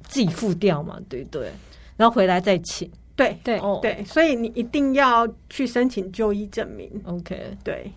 [0.06, 1.50] 自己付掉嘛，对不对，
[1.96, 2.90] 然后回来再请。
[3.16, 6.88] 对对对，所以你一定要去申请就医证明。
[7.04, 7.90] OK，对。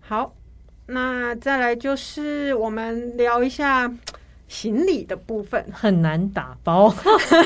[0.00, 0.34] 好，
[0.86, 3.90] 那再来就是我们聊一下。
[4.48, 6.92] 行李的部分很难打包，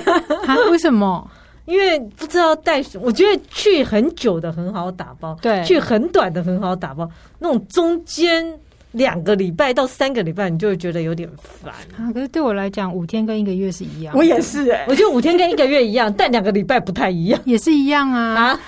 [0.71, 1.29] 为什么？
[1.65, 3.05] 因为不知道带什么。
[3.07, 7.09] 我觉得去很久的很好打包，对，去很短的很好打包。
[7.39, 8.45] 那种中间
[8.91, 12.11] 两个礼拜到三个礼拜，你就会觉得有点烦啊。
[12.13, 14.13] 可是对我来讲，五天跟一个月是一样。
[14.17, 18.35] 我也是哎、欸，我觉得五天跟一个月一样， 但两个礼拜不太一样，也是一样啊。
[18.35, 18.61] 啊，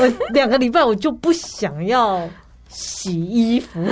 [0.00, 2.26] 我两个礼拜我就不想要。
[2.70, 3.84] 洗衣服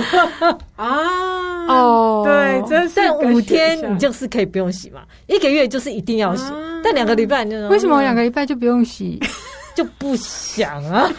[0.75, 9.19] 啊哦，对，这是但五天你就是可以不用洗嘛，一个月就是一定要洗，啊、但两个礼拜你就为什么两个礼拜就不用洗？
[9.75, 11.09] 就不想啊，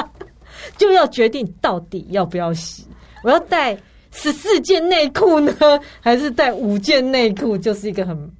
[0.76, 2.84] 就要决定到底要不要洗。
[3.22, 3.76] 我要带
[4.10, 5.54] 十四件内裤呢，
[6.00, 7.56] 还是带五件内裤？
[7.58, 8.32] 就是一个很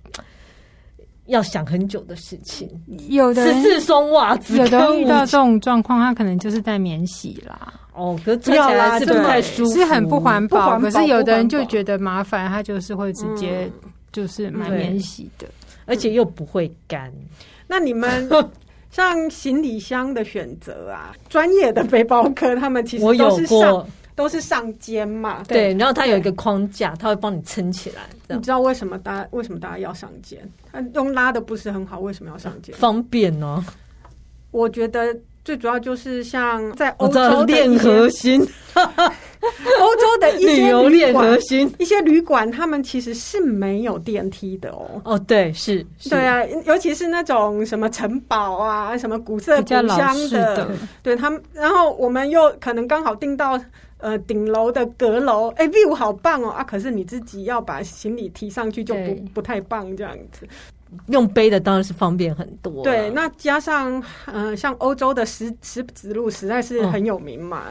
[1.27, 2.69] 要想很久的事情。
[3.09, 7.73] 有的十四双袜子，有的遇到这种状况，他可能就是带免洗啦。
[7.93, 10.79] 哦，可是穿起来是不太舒服，是很不环保。
[10.79, 13.71] 可是有的人就觉得麻烦，他就是会直接
[14.13, 15.47] 就是买免洗的，
[15.87, 17.13] 而且又不会干。
[17.67, 18.29] 那你们
[18.91, 28.03] 像行李箱的选择啊，专业的背包客他们其实都是上都是上肩嘛，对，然后它有一个框架，它会帮你撑起来。
[28.29, 30.41] 你知道为什么大家为什么大家要上肩？
[30.73, 32.75] 他用拉的不是很好，为什么要上肩？
[32.77, 33.65] 方便呢？
[34.53, 35.17] 我觉得。
[35.51, 38.41] 最主要就是像在欧洲练核心，
[38.73, 45.03] 欧洲的一些练核心，一些旅馆他们其实是没有电梯的哦。
[45.05, 50.71] 哦，对，是，对啊，尤其是那种什么城堡啊，什么古色古香的，的
[51.03, 51.43] 对他们。
[51.53, 53.61] 然后我们又可能刚好订到
[53.99, 56.63] 呃顶楼的阁楼，哎，view 好棒哦啊！
[56.63, 60.47] 可是你自己要把行李提上去就不不太棒这样子。
[61.07, 62.83] 用背的当然是方便很多。
[62.83, 67.65] 对，那加上呃，像欧洲的石石子路实在是很有名嘛。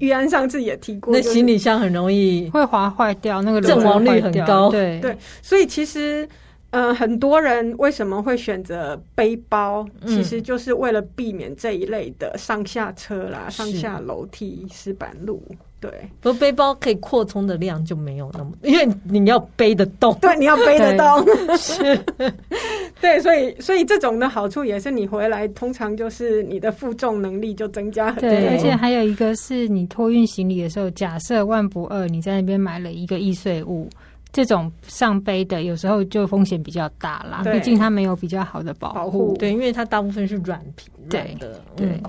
[0.00, 4.70] 玉、安上次也提过、就是，那行李箱很容易会划坏掉，那个阵亡率很高。
[4.70, 6.28] 对对，所以其实
[6.76, 15.42] 呃，很多人为什么会选择背包，其实就是为了避免这一类的上下车啦、上下楼梯、石板路。
[15.80, 20.14] 对，不过背包可以扩充的量就没有那么，因为你要背得动。
[20.20, 21.56] 对，你要背得动。
[21.56, 21.98] 是，
[23.00, 28.28] 对，所以所以这种的好处也是你回来通常就是你的负重能力就增加很多。
[28.28, 33.88] 对，而且还有一个是你托运行李的时候，假设万不二你在那边买了一个易碎物，
[34.36, 37.42] 这种上背的有时候就风险比较大啦。
[37.50, 39.34] 毕竟它没有比较好的保护。
[39.38, 41.58] 对，因为它大部分是软皮对的。
[41.74, 41.86] 对。
[41.86, 42.02] 对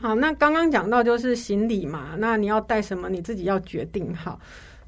[0.00, 4.40] 好，那刚刚讲到就是行李嘛，那你要带什么，你自己要决定好。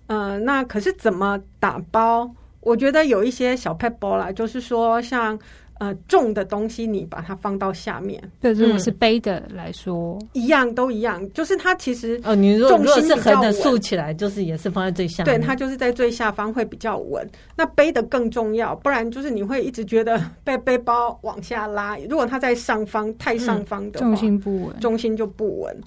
[0.07, 2.31] 呃，那可是怎么打包？
[2.61, 5.39] 我觉得有一些小配包啦，就是说像。
[5.79, 8.21] 呃，重的东西你把它放到下面。
[8.41, 15.39] 对，如果是背的来说，嗯、一样都一样，就是它其实呃，你如果是横的竖起来，就是也是放在最下面。
[15.39, 17.25] 对，它就是在最下方会比较稳。
[17.57, 21.97] 那背的更重要，不然就是你会一直觉得 背背包往下拉。
[22.11, 25.81] 如果它在上方太上方的话，重心不稳，重心就不稳。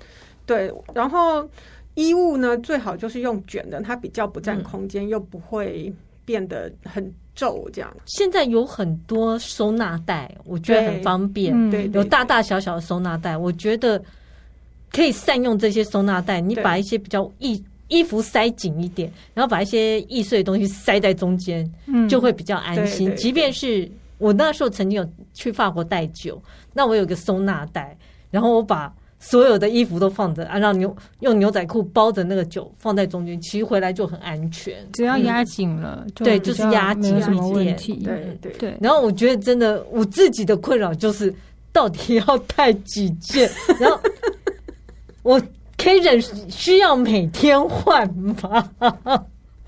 [0.46, 1.46] 对，然后
[1.96, 7.14] 衣物呢，最好就是用卷的，它比较不占空间，嗯、又不会变得很。
[7.36, 11.70] 皱这样，现在有很多收纳袋，我觉得很方便。
[11.70, 14.02] 对，有大大小小的收纳袋，我觉得
[14.92, 16.40] 可以善用这些收纳袋。
[16.42, 21.70] 你把一些比较易衣服塞紧一点，然后把一些易碎的东西塞在中间，
[22.10, 23.16] 就会比较安心。
[23.16, 26.42] 即便是我那时候曾经有去法国带酒，
[26.74, 27.98] 那我有个收纳袋，
[28.30, 28.94] 然后我把。
[29.24, 34.76] 所有的衣服都放着，按照牛用牛仔裤包着那个酒放在中间，其实回来就很安全。
[34.94, 37.94] 只要压紧了，嗯、对，就是压紧没什么问题。
[38.04, 38.76] 对对对。
[38.82, 41.32] 然后我觉得真的，我自己的困扰就是
[41.72, 43.48] 到底要带几件，
[43.80, 44.00] 然后
[45.22, 45.40] 我
[45.78, 48.68] 可以忍，需要每天换吗？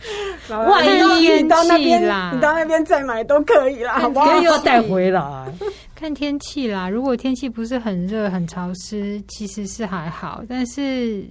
[0.50, 0.86] 万
[1.22, 4.26] 一你到那边啦，你到那边再买都可以啦，好不好？
[4.32, 5.22] 可以又带回来。
[5.96, 10.44] 看天气啦，如果天气不是很热、很潮湿，其实是还好。
[10.50, 11.26] 但是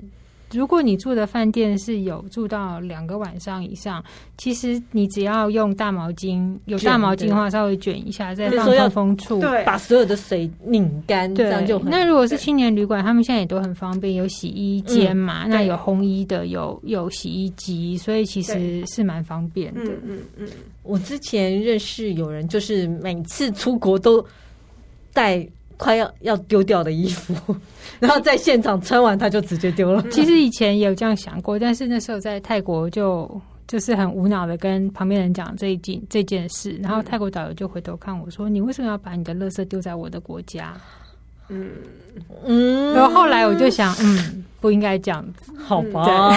[0.52, 4.02] 如果你住的饭店是有住到两个晚上以上，
[4.36, 11.90] 其实你只要用大毛巾，有大毛巾的话，稍微卷一下，再放通风处，对，把所有的水拧干，这样就很。
[11.90, 19.80] 那如果是青年旅馆，他们现在也都很方便，有洗衣间嘛，嗯、那有烘衣的，有有洗衣机，所以其实是蛮方便的。
[19.84, 20.48] 嗯嗯嗯，
[20.82, 24.24] 我之前认识有人，就是每次出国都。
[25.14, 25.46] 带
[25.82, 27.34] 快要要丢掉的衣服，
[27.98, 30.00] 然后在现场穿完他就直接丢了。
[30.10, 33.28] 其实以前也有这样想过，但是那时候在泰国就
[33.66, 40.74] 就是很无脑的跟旁边人讲这一件这件事，然后泰国导游就回头看我说：“你为什么要把你的垃圾丢在我的国家？”
[41.50, 41.70] 嗯。
[42.44, 46.30] 嗯，然后后来我就想，嗯，不应该这样子，好吧。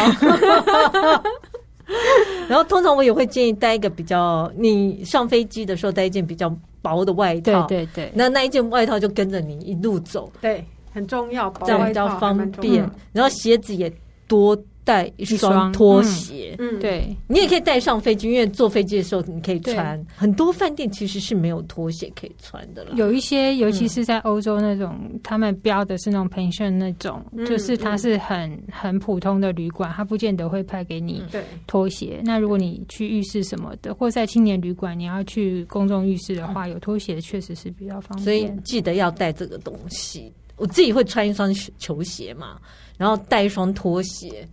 [2.48, 6.54] 然后通常我也会建议带一个比较，你上飞机的时候带一件比较。
[6.86, 12.88] 薄的外套，对对对，那那一件外套就跟着你一路走，对，很重要，这样比较方便。
[13.12, 13.92] 然后鞋子也
[14.28, 14.56] 多。
[14.86, 20.06] 带一双拖鞋，嗯，对，你也可以带上飞机，因为坐飞机的时候你可以穿。
[20.16, 22.92] 很多饭店其实是没有拖鞋可以穿的了。
[22.96, 31.24] 有一些，尤其是在欧洲那种，他们标的是那种 pension 那种，就是它是很很普通的旅馆，它不见得会派给你
[31.66, 32.22] 拖鞋。
[32.24, 38.24] 那如果你去浴室什么的，或在青年旅馆，你要去公众浴室的话，有拖鞋确实是比较方便。
[38.24, 40.32] 所以记得要带这个东西。
[40.58, 42.58] 我自己会穿一双球鞋嘛，
[42.98, 44.48] 然后带一双拖鞋。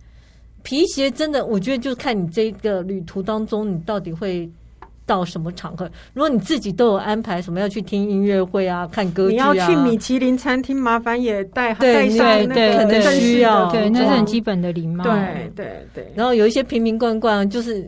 [0.63, 4.49] 皮鞋真的，我觉得就看你这个旅途当中，你到底会
[5.05, 5.89] 到什么场合。
[6.13, 15.03] 如果你自己都有安排什么要去听音乐会啊、看歌剧啊，你要去米其林餐厅，麻烦也带带上那可能需要，对，那是很基本的礼貌。
[15.03, 16.11] 对对对。
[16.15, 17.85] 然后有一些瓶瓶罐罐，就是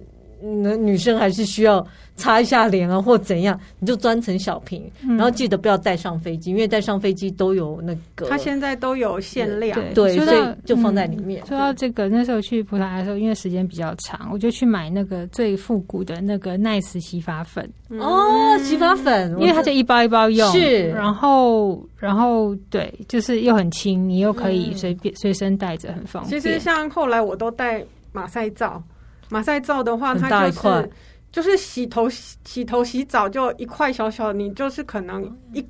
[0.64, 1.86] 那女生还是需要。
[2.18, 8.30] 擦一下脸啊，或怎样，你就装成小瓶，然后记得不要带上飞机，因为带上飞机都有那个。
[8.30, 11.46] 它现在都有限量，对，所以就放在里面。
[11.46, 17.70] 说到这个，那时候去葡萄牙的时候，因为时间比较长，我就去买那个最复古的那个奈斯洗发粉。
[18.00, 26.40] 哦，洗发粉，因为它就一包一包用，是，然后，然后对，就是又很轻，你又可以随便随身带着，很方便。
[26.40, 27.84] 其实像后来我都带
[28.14, 28.82] 马赛皂，
[29.30, 30.90] 马赛皂的话，它就是。
[31.32, 35.22] 就是洗头洗洗头洗澡就一块小小，你就是可能
[35.52, 35.62] 一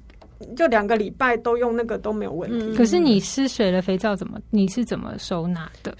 [0.55, 2.75] 就两个礼拜都用那个都没有问题。
[2.75, 4.39] 可是你湿水了肥皂怎么？
[4.51, 5.97] 你是怎么收纳的？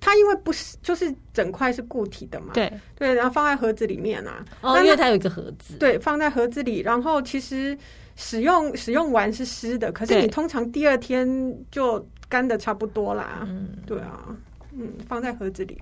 [0.00, 7.76] 它因为不是就是整块是固体的嘛，对对，然后放在盒子里面啊，哦，因为它有一个盒子，对，放在盒子里，然后其实
[8.16, 11.28] 使用使用完是湿的，可是你通常第二天
[11.70, 14.34] 就干的差不多啦，嗯，对啊，
[14.74, 15.78] 嗯，放在盒子里。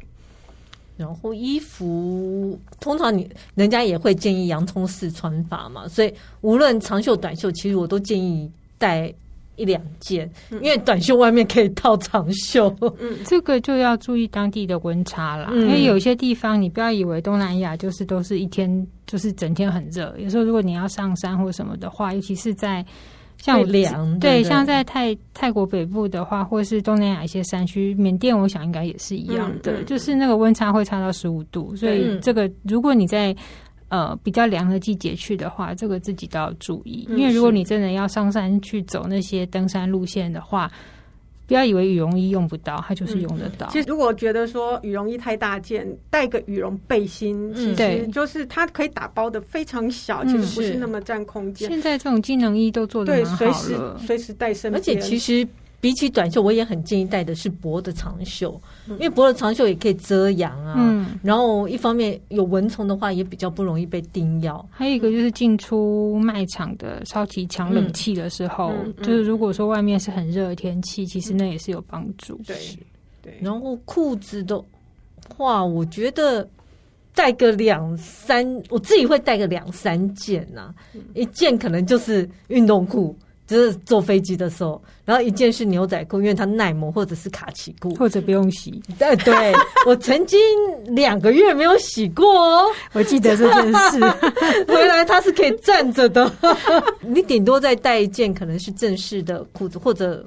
[1.00, 9.10] 然后衣服通常你人家也会建议洋葱式穿法嘛，所以无论长袖短袖，其实我都建议带
[9.56, 12.74] 一两件，因为短袖外面可以套长袖。
[12.98, 22.84] 嗯， 这个就要注意当地的温差啦，嗯、因为有些地方你不要以为东南亚就是都是一天就是整天很热，有时候如果你要上山或什么的话，尤其是在。
[23.40, 33.34] 像凉对，像在泰泰国北部的话，或是东南亚一些山区，缅甸我想应该也是一样的，嗯、就是那个温差会差到十五度，所以这个如果你在
[33.88, 40.70] 呃比较凉的季节去的话，这个自己都要注意，因为如果你真的要上山去走那些登山路线的话。
[41.50, 43.66] 不要以为羽绒衣用不到，它就是用得到。
[43.66, 51.68] 嗯、其实如果觉得说羽绒衣太大件，带个羽绒背心，其实就是它可以打包的非常小，嗯、其实不是那么占空间。
[51.68, 55.46] 现在这种机能衣都做得蛮好了，随时随时带身边，而且其实。
[55.80, 60.74] 比起短袖，我也很建议戴的是薄的长袖，因为薄的长袖也可以遮阳啊。
[60.76, 64.62] 嗯，然后一方面有蚊虫的话，也比较不容易被叮咬。
[64.70, 72.38] 还有一个就是进出卖场的超级强冷气的时候，嗯、就是如果说外面是很热的天气，其实那也是有帮助。
[72.46, 72.56] 对
[73.22, 73.38] 对。
[73.40, 74.62] 然后裤子的
[75.34, 76.46] 话，我觉得
[77.14, 80.74] 带个两三，我自己会带个两三件呐、啊，
[81.14, 83.16] 一件可能就是运动裤。
[83.50, 88.80] 就是坐飞机的时候，然后一件是牛仔裤，因为它耐磨，或者是卡其裤，或者不用洗。
[88.96, 89.52] 对对，
[89.84, 90.38] 我曾经
[90.84, 94.00] 两个月没有洗过哦，我记得这件事。
[94.72, 96.32] 回来它是可以站着的，
[97.02, 100.24] 你顶多再带一件可能是正式的裤子，或者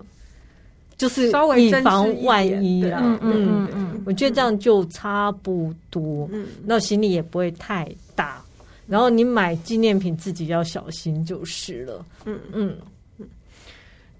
[0.98, 3.00] 就是以防万一啦。
[3.02, 6.28] 嗯嗯嗯，嗯我觉得这样就差不多。
[6.34, 8.44] 嗯，那行李也不会太大，
[8.86, 12.06] 然后你买纪念品自己要小心就是了。
[12.26, 12.76] 嗯嗯。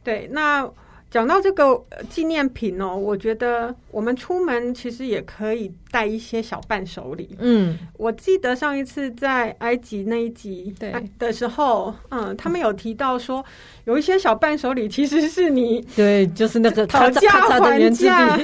[0.04, 0.70] 对，那
[1.10, 1.80] 讲到这个
[2.10, 7.36] 纪念品哦，我觉得我们出门其实也可以带一些小伴手礼。
[7.40, 13.46] 嗯，我记得上一次在埃及那一集对的时候，嗯，他们有提到说，
[13.86, 18.40] 有一些小伴手礼其实是你 对，就是那个讨价还价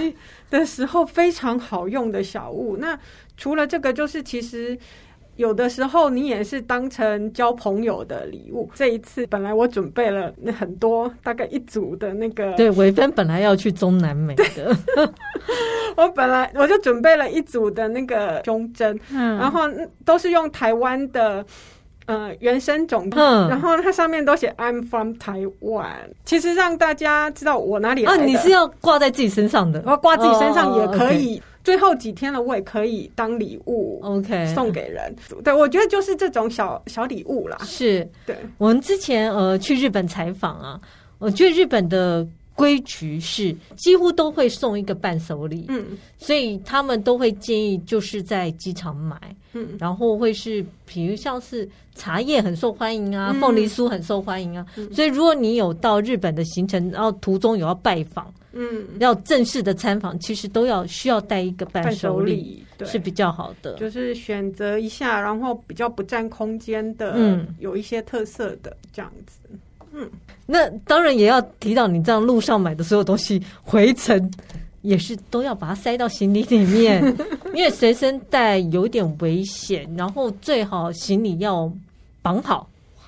[0.51, 2.77] 的时候非常好用的小物。
[2.77, 2.97] 那
[3.35, 4.77] 除了这个，就是其实。
[5.39, 8.69] 有的时候你也是当成交朋友的礼物。
[8.75, 12.51] 这一次本来我准备了很多，大概一组的那个。
[12.55, 14.75] 对，伟芬本来要去中南美的，
[15.95, 19.61] 我本来我就准备了一组的那个胸针，嗯，然后
[20.03, 21.45] 都是用台湾的
[22.05, 28.23] 呃原生种，嗯，然后它上面都写 I'm from Taiwan，其实让大家知道我哪里来的。
[28.23, 31.35] 啊，你是要挂在自己身上的，我挂自己身上也可以。
[31.35, 31.43] Oh.
[31.63, 35.13] 最后几天了，我也可以当礼物，OK，送给人。
[35.43, 37.57] 对，我觉得就是这种小小礼物啦。
[37.63, 38.35] 是，对。
[38.57, 40.79] 我们之前呃去日本采访啊，
[41.17, 42.25] 我觉得日本的
[42.59, 49.17] 规矩是几乎都会送一个伴手礼，嗯，所以他们都会建议就是在机场买，
[49.53, 58.33] 嗯，然后会是比如像是茶叶很受欢迎啊，凤梨酥很受欢迎啊，嗯，所以如果你有到日本的行程，然后途中有要拜访。
[58.51, 63.75] 嗯，要正式的参访，其实都要需要带一个伴手礼，对，是比较好的。
[63.75, 69.37] 就是选择一下，然后比较不占空间的，嗯，有一些特色的这样子。
[69.93, 70.09] 嗯，
[70.51, 74.31] 那当然也要提到，你这样路上买的所有东西，回程
[74.81, 77.03] 也是都要把它塞到行李里面，
[77.53, 81.71] 因为随身带有点危险，然后最好行李要
[82.21, 82.67] 绑好。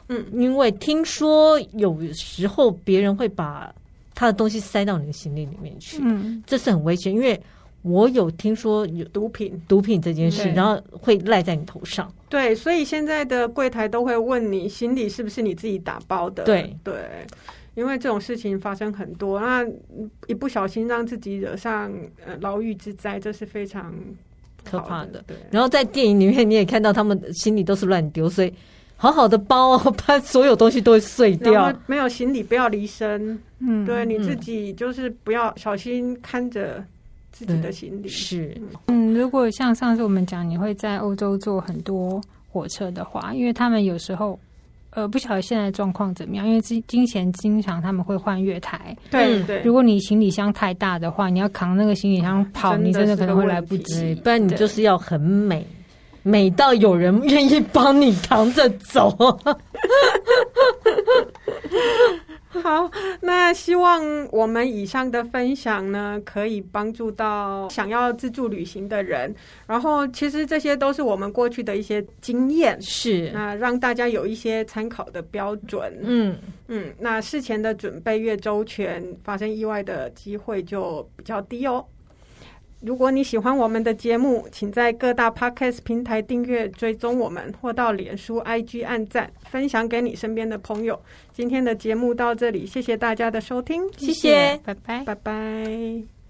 [0.09, 3.73] 嗯，因为听说有时候别人会把。
[4.13, 7.41] 他的东西塞到你的行李里面去，嗯，这是很危险，因为
[7.83, 12.11] 我有听说有毒品，毒品这件事，然后会赖在你头上。
[12.29, 16.43] 对，所以现在的柜台都会问你行李是不是你自己打包的。
[16.43, 16.95] 对对，
[17.73, 19.65] 因为这种事情发生很多，那
[20.27, 21.91] 一不小心让自己惹上
[22.25, 23.93] 呃牢狱之灾，这是非常
[24.63, 25.23] 可怕的。
[25.25, 28.53] 对，然后在电影里面你也看到他们行李都是乱丢，所以
[28.95, 31.73] 好好的包， 把所有东西都会碎掉。
[31.87, 33.37] 没有行李不要离身。
[33.59, 36.83] 嗯，对，你自己就是不要小心看着
[37.31, 38.07] 自己的行李。
[38.07, 38.55] 是，
[38.87, 44.39] 嗯，如果像上次我们讲，你会在欧洲坐很多火车的话，因为他们有时候，
[44.91, 48.95] 呃，不晓得现在状况怎么样，因为之之前经常他们会换月台。
[49.09, 54.13] 对对，如果你行李箱太大的话，你要扛那个行李箱跑，你真的可能会来不及。
[54.15, 55.65] 不然你就是要很美，
[56.23, 59.15] 美到有人愿意帮你扛着走。
[62.51, 62.91] 好，
[63.21, 69.33] 那希望我们以上的分享呢，可以帮助到想要自助旅行的人。
[69.65, 75.97] 然后，其实这些都是我们过去的一些经验，是那让大家有一些参考的标准。
[76.01, 76.37] 嗯
[76.67, 81.85] 嗯，那事前的准备越周全，发生意外的机会就比较低哦。
[82.81, 90.99] 如果你喜欢我们的节目，请在各大 Podcast 平台订阅、追踪我们，或到脸书、IG 按赞，分享给你身边的朋友。
[91.31, 96.20] 今天的节目到这里，谢谢大家的收听，谢谢，拜拜，拜拜。